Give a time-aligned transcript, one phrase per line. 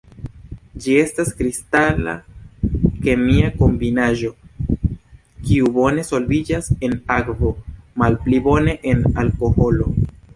[0.83, 2.13] Ĝi estas kristala
[3.07, 4.31] kemia kombinaĵo,
[5.49, 7.53] kiu bone solviĝas en akvo,
[8.05, 9.91] malpli bone en alkoholo.